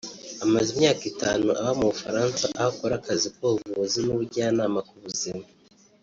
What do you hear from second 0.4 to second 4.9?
Amaze imyaka itanu aba mu Bufaransa aho akora akazi k’ubuvuzi n’ubujyanama